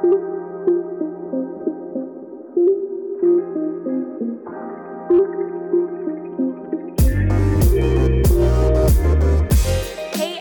[0.00, 0.08] Hey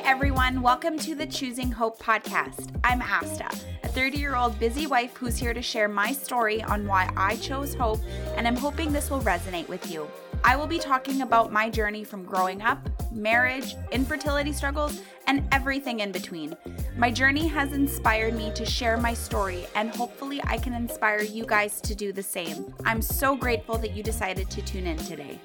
[0.05, 2.73] everyone, welcome to the Choosing Hope podcast.
[2.85, 3.49] I'm Asta,
[3.83, 7.35] a 30 year old busy wife who's here to share my story on why I
[7.35, 7.99] chose hope,
[8.37, 10.09] and I'm hoping this will resonate with you.
[10.45, 15.99] I will be talking about my journey from growing up, marriage, infertility struggles, and everything
[15.99, 16.57] in between.
[16.97, 21.45] My journey has inspired me to share my story, and hopefully, I can inspire you
[21.45, 22.73] guys to do the same.
[22.83, 25.39] I'm so grateful that you decided to tune in today.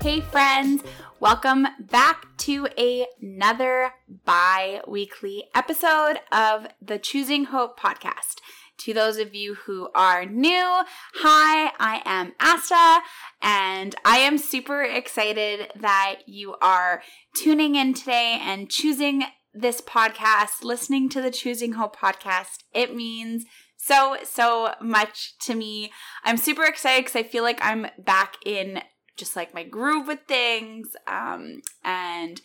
[0.00, 0.84] Hey, friends,
[1.18, 3.94] welcome back to another
[4.24, 8.36] bi weekly episode of the Choosing Hope podcast.
[8.82, 10.82] To those of you who are new,
[11.14, 13.06] hi, I am Asta,
[13.40, 17.00] and I am super excited that you are
[17.36, 19.22] tuning in today and choosing
[19.54, 22.64] this podcast, listening to the Choosing Hope podcast.
[22.74, 23.44] It means
[23.76, 25.92] so, so much to me.
[26.24, 28.82] I'm super excited because I feel like I'm back in
[29.16, 30.96] just like my groove with things.
[31.06, 32.40] Um, and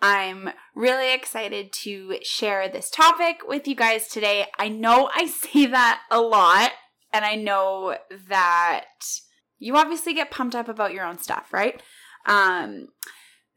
[0.00, 4.46] I'm really excited to share this topic with you guys today.
[4.58, 6.72] I know I say that a lot,
[7.12, 7.96] and I know
[8.28, 8.84] that
[9.58, 11.82] you obviously get pumped up about your own stuff, right?
[12.26, 12.88] Um,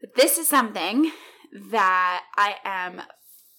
[0.00, 1.12] but this is something
[1.70, 3.02] that I am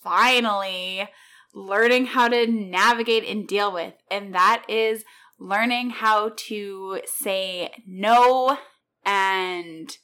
[0.02, 1.07] finally
[1.53, 5.03] learning how to navigate and deal with, and that is
[5.37, 8.57] learning how to say no
[9.05, 9.97] and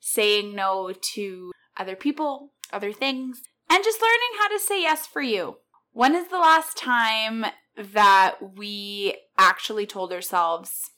[0.00, 5.22] saying no to other people, other things, and just learning how to say yes for
[5.22, 5.56] you.
[5.92, 7.46] When is the last time
[7.76, 10.90] that we actually told ourselves,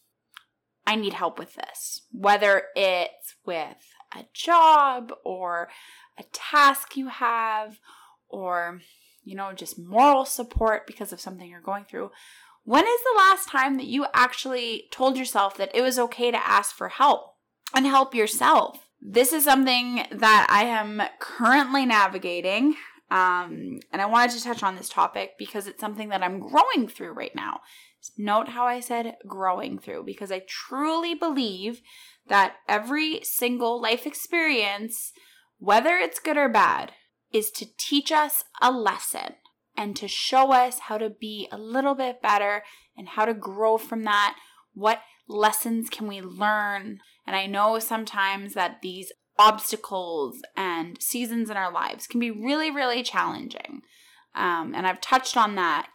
[0.87, 2.03] I need help with this?
[2.11, 3.77] Whether it's with
[4.17, 5.69] a job or
[6.19, 7.79] a task you have
[8.29, 8.81] or,
[9.23, 12.11] you know, just moral support because of something you're going through.
[12.65, 16.49] When is the last time that you actually told yourself that it was okay to
[16.49, 17.35] ask for help
[17.75, 18.88] and help yourself?
[19.01, 22.77] This is something that I am currently navigating.
[23.11, 26.89] Um, and I wanted to touch on this topic because it's something that I'm growing
[26.89, 27.61] through right now.
[28.17, 31.81] Note how I said growing through because I truly believe
[32.29, 35.13] that every single life experience,
[35.59, 36.93] whether it's good or bad,
[37.33, 39.35] is to teach us a lesson
[39.77, 42.63] and to show us how to be a little bit better
[42.97, 44.37] and how to grow from that.
[44.75, 47.01] What lessons can we learn?
[47.29, 52.71] And I know sometimes that these obstacles and seasons in our lives can be really,
[52.71, 53.83] really challenging.
[54.35, 55.93] Um, and I've touched on that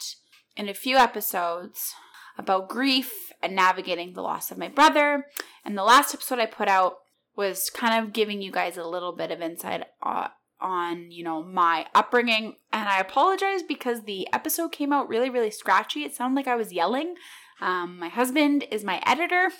[0.56, 1.92] in a few episodes
[2.38, 5.26] about grief and navigating the loss of my brother.
[5.64, 6.98] And the last episode I put out
[7.34, 10.28] was kind of giving you guys a little bit of insight uh,
[10.60, 12.58] on, you know, my upbringing.
[12.72, 16.04] And I apologize because the episode came out really, really scratchy.
[16.04, 17.16] It sounded like I was yelling.
[17.60, 19.50] Um, my husband is my editor,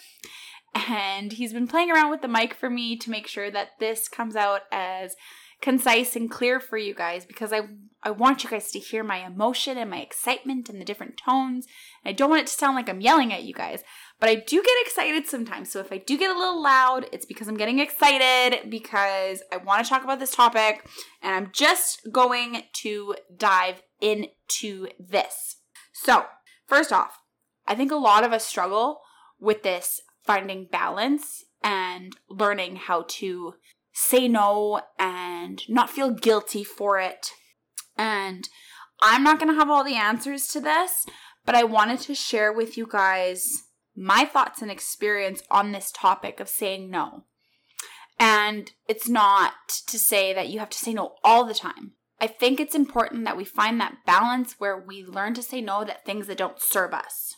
[0.74, 4.08] and he's been playing around with the mic for me to make sure that this
[4.08, 5.14] comes out as
[5.60, 7.62] concise and clear for you guys because I
[8.02, 11.66] I want you guys to hear my emotion and my excitement and the different tones.
[12.04, 13.82] I don't want it to sound like I'm yelling at you guys,
[14.20, 15.72] but I do get excited sometimes.
[15.72, 19.56] So if I do get a little loud, it's because I'm getting excited because I
[19.56, 20.86] want to talk about this topic
[21.22, 25.56] and I'm just going to dive into this.
[25.94, 26.26] So,
[26.66, 27.20] first off,
[27.66, 29.00] I think a lot of us struggle
[29.40, 33.54] with this finding balance and learning how to
[33.92, 37.30] say no and not feel guilty for it.
[37.96, 38.48] And
[39.00, 41.06] I'm not going to have all the answers to this,
[41.44, 43.64] but I wanted to share with you guys
[43.96, 47.24] my thoughts and experience on this topic of saying no.
[48.18, 49.52] And it's not
[49.88, 51.92] to say that you have to say no all the time.
[52.20, 55.84] I think it's important that we find that balance where we learn to say no
[55.84, 57.34] that things that don't serve us,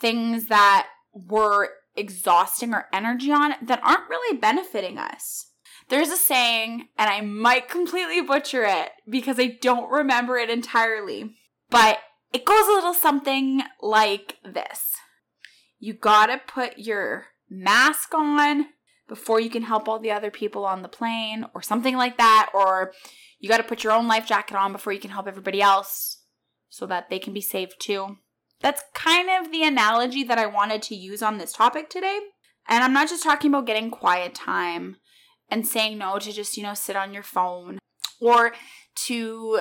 [0.00, 5.50] things that we're exhausting our energy on that aren't really benefiting us.
[5.88, 11.36] There's a saying, and I might completely butcher it because I don't remember it entirely,
[11.70, 11.98] but
[12.32, 14.94] it goes a little something like this
[15.78, 18.66] You gotta put your mask on
[19.08, 22.50] before you can help all the other people on the plane, or something like that,
[22.52, 22.92] or
[23.38, 26.24] you gotta put your own life jacket on before you can help everybody else
[26.68, 28.18] so that they can be saved too.
[28.60, 32.18] That's kind of the analogy that I wanted to use on this topic today.
[32.68, 34.96] And I'm not just talking about getting quiet time
[35.50, 37.78] and saying no to just, you know, sit on your phone
[38.20, 38.52] or
[39.06, 39.60] to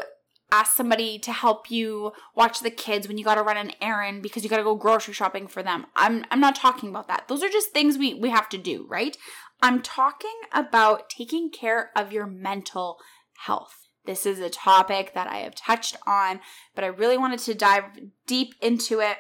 [0.52, 4.24] ask somebody to help you watch the kids when you got to run an errand
[4.24, 5.86] because you got to go grocery shopping for them.
[5.96, 7.28] I'm I'm not talking about that.
[7.28, 9.18] Those are just things we we have to do, right?
[9.62, 12.98] I'm talking about taking care of your mental
[13.46, 13.85] health.
[14.06, 16.40] This is a topic that I have touched on,
[16.74, 17.86] but I really wanted to dive
[18.28, 19.18] deep into it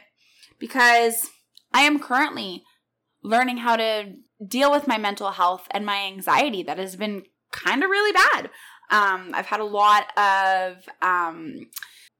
[0.59, 1.29] because
[1.73, 2.63] I am currently
[3.23, 4.13] learning how to
[4.45, 8.49] deal with my mental health and my anxiety that has been kind of really bad.
[8.91, 11.67] Um, I've had a lot of um,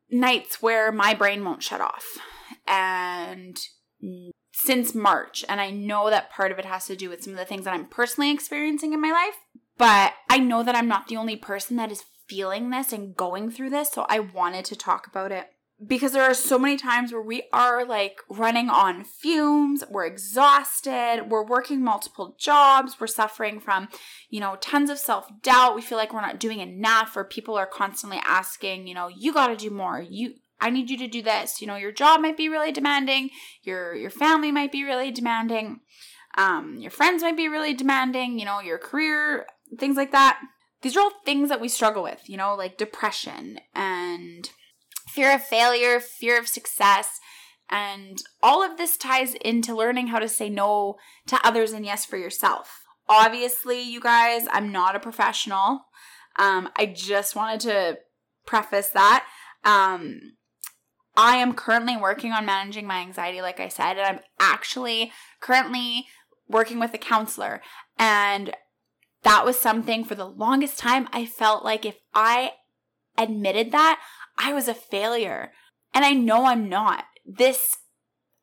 [0.09, 2.05] nights where my brain won't shut off.
[2.67, 3.57] And
[4.53, 7.39] since March, and I know that part of it has to do with some of
[7.39, 9.35] the things that I'm personally experiencing in my life,
[9.77, 13.51] but I know that I'm not the only person that is feeling this and going
[13.51, 13.91] through this.
[13.91, 15.47] So I wanted to talk about it
[15.85, 21.25] because there are so many times where we are like running on fumes, we're exhausted,
[21.29, 23.89] we're working multiple jobs, we're suffering from,
[24.29, 25.75] you know, tons of self-doubt.
[25.75, 29.33] We feel like we're not doing enough or people are constantly asking, you know, you
[29.33, 30.01] got to do more.
[30.01, 31.59] You I need you to do this.
[31.59, 33.29] You know, your job might be really demanding,
[33.61, 35.81] your your family might be really demanding.
[36.37, 39.45] Um, your friends might be really demanding, you know, your career,
[39.77, 40.39] things like that.
[40.85, 44.47] These are all things that we struggle with, you know, like depression and
[45.07, 47.19] fear of failure, fear of success.
[47.71, 52.05] And all of this ties into learning how to say no to others and yes
[52.05, 52.83] for yourself.
[53.09, 55.85] Obviously, you guys, I'm not a professional.
[56.37, 57.97] Um, I just wanted to
[58.45, 59.25] preface that.
[59.63, 60.33] Um,
[61.17, 65.11] I am currently working on managing my anxiety, like I said, and I'm actually
[65.41, 66.05] currently
[66.47, 67.63] working with a counselor.
[67.97, 68.55] And
[69.25, 72.51] that was something for the longest time I felt like if I
[73.17, 73.99] admitted that,
[74.37, 75.51] I was a failure.
[75.93, 77.05] And I know I'm not.
[77.25, 77.77] This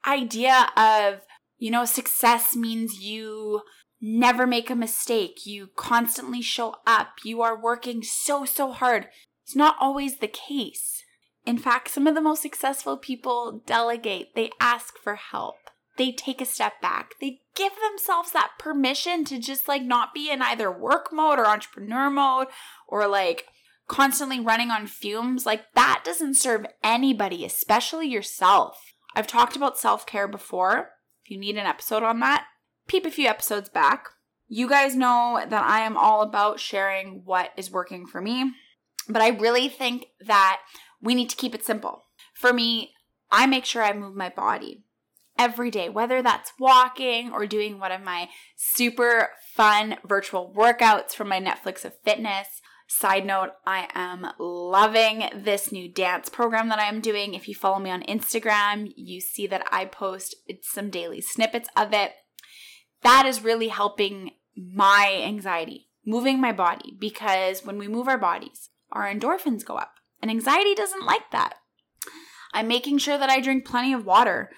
[0.06, 1.20] idea of,
[1.56, 3.62] you know, success means you
[4.00, 9.06] never make a mistake, you constantly show up, you are working so, so hard.
[9.44, 11.04] It's not always the case.
[11.46, 15.54] In fact, some of the most successful people delegate, they ask for help.
[15.96, 17.14] They take a step back.
[17.20, 21.46] They give themselves that permission to just like not be in either work mode or
[21.46, 22.48] entrepreneur mode
[22.88, 23.46] or like
[23.88, 28.94] constantly running on fumes, like that doesn't serve anybody, especially yourself.
[29.14, 30.92] I've talked about self care before.
[31.24, 32.46] If you need an episode on that,
[32.88, 34.06] peep a few episodes back.
[34.48, 38.52] You guys know that I am all about sharing what is working for me,
[39.08, 40.60] but I really think that
[41.00, 42.06] we need to keep it simple.
[42.34, 42.92] For me,
[43.30, 44.84] I make sure I move my body
[45.38, 51.28] every day, whether that's walking or doing one of my super fun virtual workouts from
[51.28, 52.60] my Netflix of fitness.
[52.88, 57.32] Side note, I am loving this new dance program that I am doing.
[57.32, 61.94] If you follow me on Instagram, you see that I post some daily snippets of
[61.94, 62.12] it.
[63.02, 68.68] That is really helping my anxiety, moving my body, because when we move our bodies,
[68.90, 71.54] our endorphins go up, and anxiety doesn't like that.
[72.52, 74.50] I'm making sure that I drink plenty of water.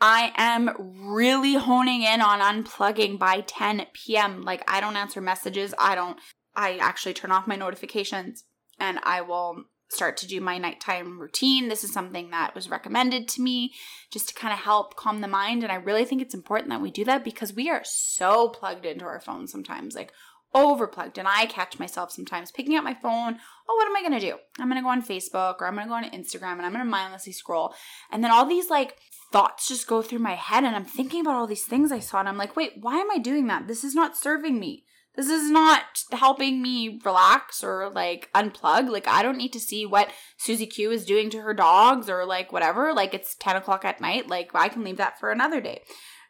[0.00, 4.42] I am really honing in on unplugging by 10 p.m.
[4.42, 5.74] Like, I don't answer messages.
[5.78, 6.18] I don't
[6.58, 8.44] I actually turn off my notifications
[8.80, 11.68] and I will start to do my nighttime routine.
[11.68, 13.72] This is something that was recommended to me
[14.12, 15.62] just to kind of help calm the mind.
[15.62, 18.84] And I really think it's important that we do that because we are so plugged
[18.84, 20.12] into our phones sometimes, like
[20.54, 21.18] overplugged.
[21.18, 23.38] And I catch myself sometimes picking up my phone.
[23.68, 24.38] Oh, what am I going to do?
[24.58, 26.72] I'm going to go on Facebook or I'm going to go on Instagram and I'm
[26.72, 27.74] going to mindlessly scroll.
[28.10, 28.96] And then all these like
[29.32, 32.20] thoughts just go through my head and I'm thinking about all these things I saw
[32.20, 33.68] and I'm like, wait, why am I doing that?
[33.68, 34.84] This is not serving me
[35.18, 38.88] this is not helping me relax or like unplug.
[38.88, 42.24] Like, I don't need to see what Susie Q is doing to her dogs or
[42.24, 42.94] like whatever.
[42.94, 44.28] Like, it's 10 o'clock at night.
[44.28, 45.82] Like, I can leave that for another day.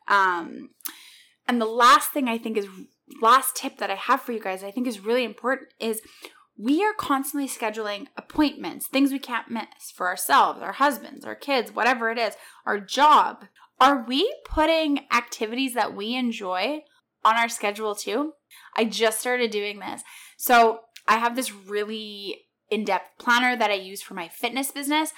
[0.09, 0.71] Um,
[1.47, 2.67] and the last thing I think is,
[3.21, 6.03] last tip that I have for you guys, I think is really important is
[6.57, 11.73] we are constantly scheduling appointments, things we can't miss for ourselves, our husbands, our kids,
[11.73, 12.35] whatever it is,
[12.67, 13.45] our job.
[13.81, 16.83] Are we putting activities that we enjoy
[17.25, 18.33] on our schedule too?
[18.77, 20.03] I just started doing this.
[20.37, 25.13] So I have this really in depth planner that I use for my fitness business,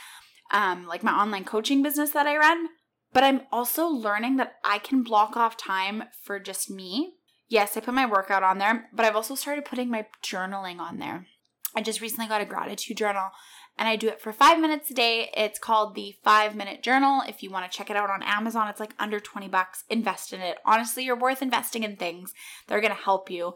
[0.52, 2.68] um, like my online coaching business that I run.
[3.12, 7.14] But I'm also learning that I can block off time for just me.
[7.50, 10.99] Yes, I put my workout on there, but I've also started putting my journaling on
[11.00, 11.26] there.
[11.75, 13.30] I just recently got a gratitude journal
[13.76, 15.30] and I do it for five minutes a day.
[15.37, 17.23] It's called the Five Minute Journal.
[17.26, 19.83] If you want to check it out on Amazon, it's like under 20 bucks.
[19.90, 20.59] Invest in it.
[20.64, 22.33] Honestly, you're worth investing in things
[22.69, 23.54] that are going to help you.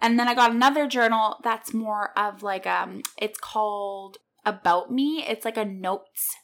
[0.00, 5.24] And then I got another journal that's more of like um it's called About Me.
[5.26, 6.36] It's like a notes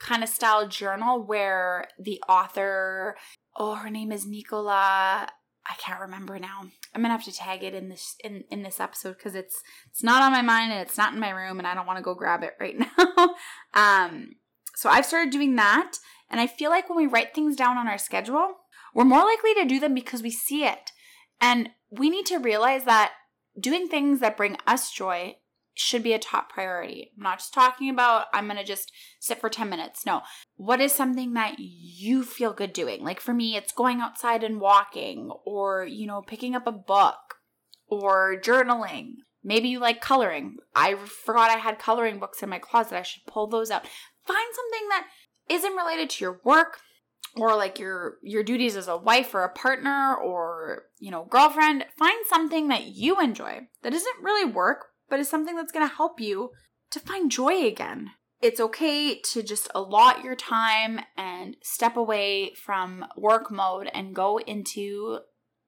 [0.00, 3.16] kind of style journal where the author
[3.56, 5.28] oh her name is Nicola
[5.68, 6.62] I can't remember now.
[6.94, 10.02] I'm gonna have to tag it in this in in this episode because it's it's
[10.02, 12.04] not on my mind and it's not in my room and I don't want to
[12.04, 13.34] go grab it right now.
[13.74, 14.36] um,
[14.74, 15.96] so I've started doing that,
[16.30, 18.56] and I feel like when we write things down on our schedule,
[18.94, 20.92] we're more likely to do them because we see it,
[21.40, 23.12] and we need to realize that
[23.58, 25.36] doing things that bring us joy
[25.76, 27.12] should be a top priority.
[27.16, 28.90] I'm not just talking about I'm going to just
[29.20, 30.06] sit for 10 minutes.
[30.06, 30.22] No.
[30.56, 33.04] What is something that you feel good doing?
[33.04, 37.16] Like for me, it's going outside and walking or, you know, picking up a book
[37.88, 39.16] or journaling.
[39.44, 40.56] Maybe you like coloring.
[40.74, 42.96] I forgot I had coloring books in my closet.
[42.96, 43.86] I should pull those out.
[44.26, 45.06] Find something that
[45.48, 46.78] isn't related to your work
[47.36, 51.84] or like your your duties as a wife or a partner or, you know, girlfriend.
[51.98, 55.94] Find something that you enjoy that isn't really work, but is something that's going to
[55.94, 56.50] help you
[56.90, 58.10] to find joy again.
[58.42, 64.38] It's okay to just allot your time and step away from work mode and go
[64.38, 65.20] into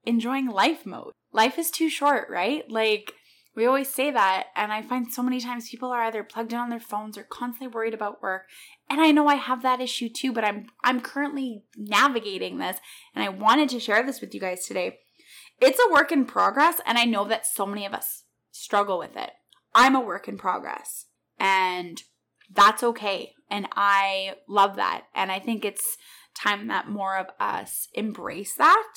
[0.05, 1.11] enjoying life mode.
[1.31, 2.63] Life is too short, right?
[2.69, 3.13] Like,
[3.55, 6.59] we always say that, and I find so many times people are either plugged in
[6.59, 8.43] on their phones or constantly worried about work.
[8.89, 12.77] And I know I have that issue too, but I'm I'm currently navigating this,
[13.13, 14.99] and I wanted to share this with you guys today.
[15.59, 19.15] It's a work in progress, and I know that so many of us struggle with
[19.15, 19.31] it.
[19.73, 21.05] I'm a work in progress
[21.39, 22.01] and
[22.51, 23.33] that's okay.
[23.49, 25.05] And I love that.
[25.15, 25.97] And I think it's
[26.35, 28.87] time that more of us embrace that.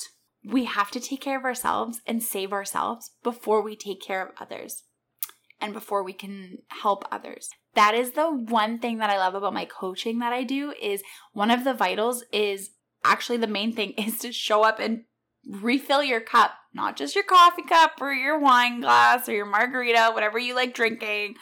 [0.45, 4.35] We have to take care of ourselves and save ourselves before we take care of
[4.39, 4.83] others
[5.61, 7.49] and before we can help others.
[7.75, 11.01] That is the one thing that I love about my coaching that I do is
[11.31, 12.71] one of the vitals is
[13.03, 15.05] actually the main thing is to show up and
[15.47, 20.11] refill your cup, not just your coffee cup or your wine glass or your margarita,
[20.13, 21.35] whatever you like drinking.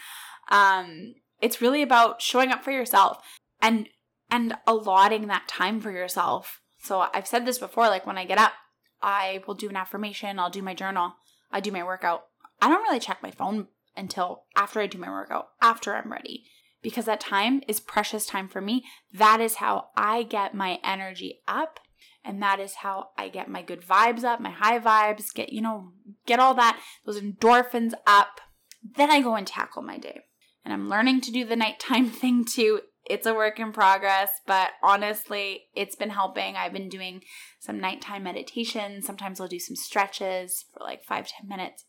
[0.49, 3.17] Um, it's really about showing up for yourself
[3.61, 3.89] and
[4.29, 6.61] and allotting that time for yourself.
[6.79, 8.53] So I've said this before, like when I get up,
[9.01, 11.13] I will do an affirmation, I'll do my journal,
[11.51, 12.23] I do my workout.
[12.61, 13.67] I don't really check my phone
[13.97, 16.45] until after I do my workout, after I'm ready.
[16.81, 18.83] Because that time is precious time for me.
[19.13, 21.79] That is how I get my energy up
[22.23, 25.61] and that is how I get my good vibes up, my high vibes, get, you
[25.61, 25.91] know,
[26.25, 28.41] get all that, those endorphins up.
[28.83, 30.21] Then I go and tackle my day.
[30.63, 32.81] And I'm learning to do the nighttime thing too.
[33.09, 36.55] It's a work in progress, but honestly, it's been helping.
[36.55, 37.23] I've been doing
[37.59, 39.01] some nighttime meditation.
[39.01, 41.85] Sometimes I'll do some stretches for like five, ten minutes.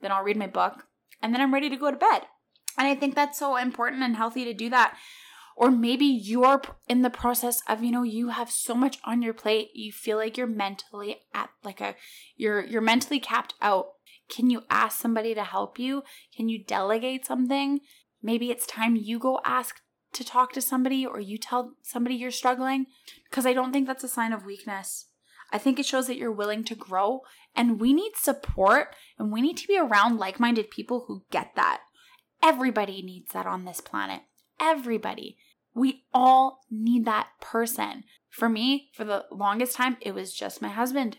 [0.00, 0.84] Then I'll read my book,
[1.22, 2.22] and then I'm ready to go to bed.
[2.76, 4.96] And I think that's so important and healthy to do that
[5.56, 9.34] or maybe you're in the process of you know you have so much on your
[9.34, 11.94] plate you feel like you're mentally at like a
[12.36, 13.86] you're you're mentally capped out
[14.28, 16.02] can you ask somebody to help you
[16.36, 17.80] can you delegate something
[18.22, 19.80] maybe it's time you go ask
[20.12, 22.86] to talk to somebody or you tell somebody you're struggling
[23.28, 25.06] because i don't think that's a sign of weakness
[25.52, 27.22] I think it shows that you're willing to grow,
[27.54, 31.52] and we need support and we need to be around like minded people who get
[31.56, 31.82] that.
[32.42, 34.22] Everybody needs that on this planet.
[34.60, 35.36] Everybody.
[35.76, 38.04] We all need that person.
[38.30, 41.18] For me, for the longest time, it was just my husband.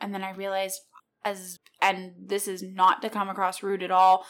[0.00, 0.80] And then I realized,
[1.24, 4.24] as, and this is not to come across rude at all,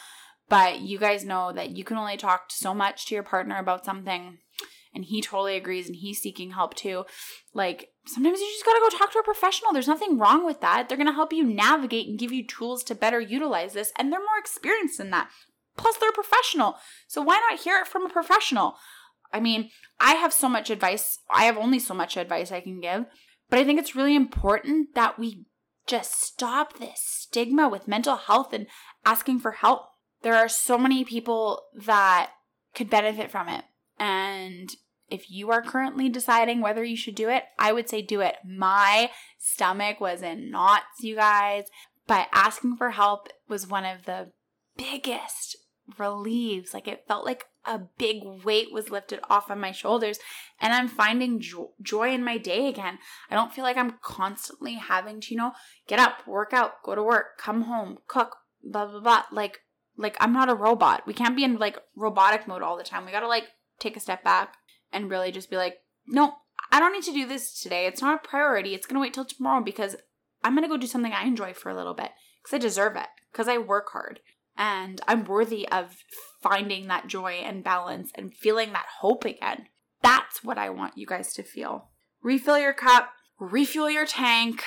[0.49, 3.85] but you guys know that you can only talk so much to your partner about
[3.85, 4.39] something
[4.93, 7.05] and he totally agrees and he's seeking help too.
[7.53, 9.71] Like sometimes you just got to go talk to a professional.
[9.71, 10.89] There's nothing wrong with that.
[10.89, 14.19] They're to help you navigate and give you tools to better utilize this and they're
[14.19, 15.29] more experienced in that.
[15.77, 16.75] Plus they're professional.
[17.07, 18.75] So why not hear it from a professional?
[19.31, 19.69] I mean,
[19.99, 21.19] I have so much advice.
[21.29, 23.05] I have only so much advice I can give,
[23.49, 25.45] but I think it's really important that we
[25.87, 28.67] just stop this stigma with mental health and
[29.05, 29.87] asking for help.
[30.21, 32.31] There are so many people that
[32.75, 33.65] could benefit from it.
[33.97, 34.69] And
[35.09, 38.35] if you are currently deciding whether you should do it, I would say do it.
[38.45, 39.09] My
[39.39, 41.65] stomach was in knots, you guys,
[42.05, 44.31] but asking for help was one of the
[44.77, 45.57] biggest
[45.97, 46.73] relieves.
[46.73, 50.19] Like it felt like a big weight was lifted off of my shoulders
[50.59, 52.97] and I'm finding jo- joy in my day again.
[53.29, 55.53] I don't feel like I'm constantly having to, you know,
[55.87, 59.23] get up, work out, go to work, come home, cook, blah blah blah.
[59.31, 59.61] Like
[59.97, 61.03] like I'm not a robot.
[61.05, 63.05] We can't be in like robotic mode all the time.
[63.05, 63.49] We got to like
[63.79, 64.55] take a step back
[64.91, 65.75] and really just be like,
[66.07, 66.33] "No,
[66.71, 67.85] I don't need to do this today.
[67.85, 68.73] It's not a priority.
[68.73, 69.95] It's going to wait till tomorrow because
[70.43, 72.11] I'm going to go do something I enjoy for a little bit
[72.43, 74.21] cuz I deserve it cuz I work hard."
[74.59, 75.95] And I'm worthy of
[76.43, 79.67] finding that joy and balance and feeling that hope again.
[80.03, 81.89] That's what I want you guys to feel.
[82.21, 84.63] Refill your cup, refuel your tank.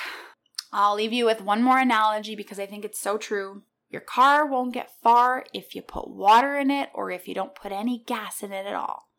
[0.73, 3.61] I'll leave you with one more analogy because I think it's so true.
[3.89, 7.53] Your car won't get far if you put water in it or if you don't
[7.53, 9.09] put any gas in it at all.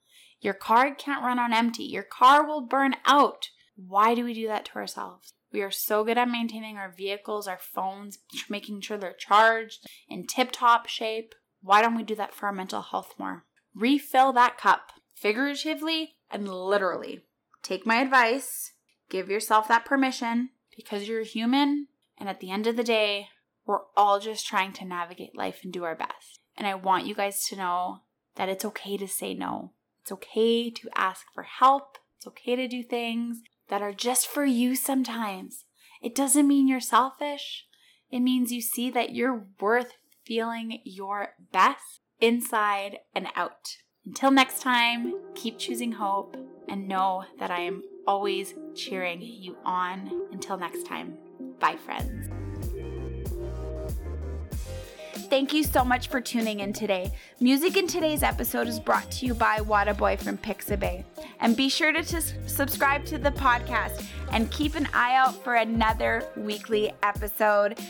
[0.40, 1.84] Your car can't run on empty.
[1.84, 3.50] Your car will burn out.
[3.76, 5.34] Why do we do that to ourselves?
[5.54, 8.18] We are so good at maintaining our vehicles, our phones,
[8.50, 11.32] making sure they're charged in tip top shape.
[11.62, 13.44] Why don't we do that for our mental health more?
[13.72, 17.20] Refill that cup, figuratively and literally.
[17.62, 18.72] Take my advice,
[19.08, 21.86] give yourself that permission because you're human,
[22.18, 23.28] and at the end of the day,
[23.64, 26.40] we're all just trying to navigate life and do our best.
[26.56, 28.00] And I want you guys to know
[28.34, 29.70] that it's okay to say no.
[30.02, 31.98] It's okay to ask for help.
[32.16, 35.64] It's okay to do things that are just for you sometimes.
[36.02, 37.66] It doesn't mean you're selfish.
[38.10, 39.92] It means you see that you're worth
[40.24, 43.76] feeling your best inside and out.
[44.06, 46.36] Until next time, keep choosing hope
[46.68, 50.28] and know that I am always cheering you on.
[50.32, 51.16] Until next time,
[51.58, 52.43] bye, friends.
[55.34, 57.10] Thank you so much for tuning in today.
[57.40, 61.02] Music in today's episode is brought to you by Wadaboy from Pixabay.
[61.40, 65.56] And be sure to t- subscribe to the podcast and keep an eye out for
[65.56, 67.80] another weekly episode.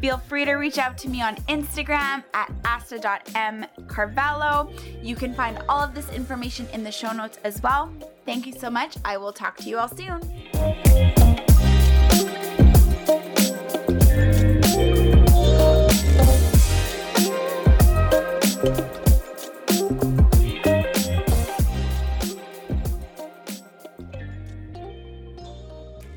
[0.00, 5.04] Feel free to reach out to me on Instagram at asta.mcarvalho.
[5.04, 7.92] You can find all of this information in the show notes as well.
[8.24, 8.96] Thank you so much.
[9.04, 10.22] I will talk to you all soon.